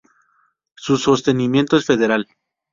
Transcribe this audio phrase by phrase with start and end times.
[0.77, 2.27] Su sostenimiento es Federal.